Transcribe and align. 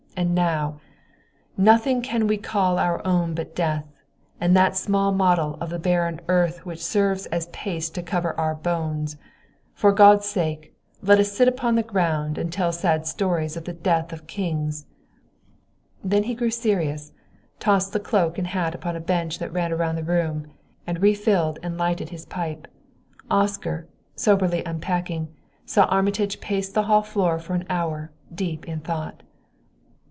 And 0.17 0.35
now 0.35 0.79
"'Nothing 1.57 2.01
can 2.03 2.27
we 2.27 2.37
call 2.37 2.77
our 2.77 3.03
own 3.07 3.33
but 3.33 3.55
death, 3.55 3.85
And 4.39 4.55
that 4.55 4.77
small 4.77 5.11
model 5.11 5.57
of 5.59 5.71
the 5.71 5.79
barren 5.79 6.19
earth 6.27 6.63
Which 6.63 6.83
serves 6.83 7.25
as 7.27 7.47
paste 7.47 7.97
and 7.97 8.05
cover 8.05 8.33
to 8.33 8.37
our 8.37 8.53
bones. 8.53 9.15
For 9.73 9.91
God's 9.91 10.27
sake, 10.27 10.75
let 11.01 11.17
us 11.19 11.31
sit 11.31 11.47
upon 11.47 11.73
the 11.73 11.81
ground 11.81 12.37
And 12.37 12.51
tell 12.53 12.71
sad 12.71 13.07
stories 13.07 13.57
of 13.57 13.63
the 13.63 13.73
death 13.73 14.13
of 14.13 14.27
kings.'" 14.27 14.85
Then 16.03 16.23
he 16.23 16.35
grew 16.35 16.51
serious, 16.51 17.13
tossed 17.59 17.91
the 17.93 17.99
cloak 17.99 18.37
and 18.37 18.47
hat 18.47 18.75
upon 18.75 18.95
a 18.95 18.99
bench 18.99 19.39
that 19.39 19.53
ran 19.53 19.73
round 19.75 19.97
the 19.97 20.03
room, 20.03 20.45
and 20.85 21.01
refilled 21.01 21.57
and 21.63 21.79
lighted 21.79 22.09
his 22.09 22.25
pipe. 22.25 22.67
Oscar, 23.31 23.87
soberly 24.15 24.61
unpacking, 24.65 25.29
saw 25.65 25.85
Armitage 25.85 26.41
pace 26.41 26.69
the 26.69 26.83
hall 26.83 27.01
floor 27.01 27.39
for 27.39 27.55
an 27.55 27.65
hour, 27.71 28.11
deep 28.35 28.67
in 28.67 28.81
thought. 28.81 29.23